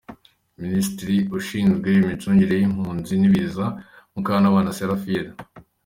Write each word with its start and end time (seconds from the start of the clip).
Minisitiri 0.61 1.17
Ushinzwe 1.37 1.89
Imicungire 2.01 2.53
y’Impunzi 2.57 3.13
n’Ibiza: 3.17 3.65
Mukantabana 4.13 4.71
Seraphine. 4.79 5.31